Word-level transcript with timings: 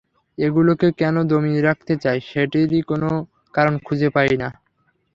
এগুলোকে 0.37 0.87
কেন 0.99 1.15
দমিয়ে 1.31 1.61
রাখতে 1.61 1.93
চায়, 2.03 2.19
সেটিরই 2.29 2.81
কোনো 2.89 3.09
কারণ 3.53 3.73
খুঁজে 3.85 4.09
পাই 4.15 4.35
না। 4.41 4.49